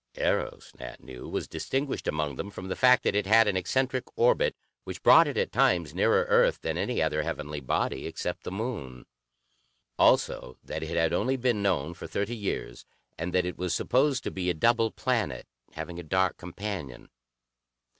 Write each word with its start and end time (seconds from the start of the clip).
Eros, 0.17 0.71
Nat 0.79 1.03
knew, 1.03 1.29
was 1.29 1.47
distinguished 1.47 2.07
among 2.07 2.35
them 2.35 2.49
from 2.49 2.69
the 2.69 2.75
fact 2.75 3.03
that 3.03 3.13
it 3.13 3.27
had 3.27 3.47
an 3.47 3.55
eccentric 3.55 4.05
orbit, 4.17 4.55
which 4.83 5.03
brought 5.03 5.27
it 5.27 5.37
at 5.37 5.51
times 5.51 5.93
nearer 5.93 6.25
Earth 6.27 6.59
than 6.61 6.75
any 6.75 6.99
other 6.99 7.21
heavenly 7.21 7.59
body 7.59 8.07
except 8.07 8.41
the 8.41 8.49
Moon. 8.51 9.05
Also 9.99 10.57
that 10.63 10.81
it 10.81 10.97
had 10.97 11.13
only 11.13 11.37
been 11.37 11.61
known 11.61 11.93
for 11.93 12.07
thirty 12.07 12.35
years, 12.35 12.83
and 13.15 13.31
that 13.31 13.45
it 13.45 13.59
was 13.59 13.75
supposed 13.75 14.23
to 14.23 14.31
be 14.31 14.49
a 14.49 14.55
double 14.55 14.89
planet, 14.89 15.45
having 15.73 15.99
a 15.99 16.03
dark 16.03 16.35
companion. 16.35 17.07